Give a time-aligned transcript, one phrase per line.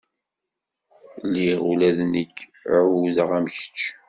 [1.25, 2.37] Lliɣ ula d nekk
[2.79, 3.81] ɛuddeɣ am kečč.